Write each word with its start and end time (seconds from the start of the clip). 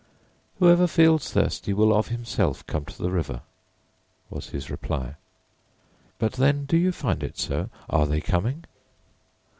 "Whoever 0.57 0.87
feels 0.87 1.31
thirsty 1.31 1.73
will 1.73 1.93
of 1.93 2.07
himself 2.07 2.65
come 2.65 2.85
to 2.85 2.99
the 3.03 3.11
river," 3.11 3.43
was 4.31 4.49
his 4.49 4.67
reply. 4.71 5.13
"But 6.17 6.31
then, 6.33 6.65
do 6.65 6.75
you 6.75 6.91
find 6.91 7.21
it 7.21 7.37
so? 7.37 7.69
Are 7.87 8.07
they 8.07 8.19
coming?" 8.19 8.65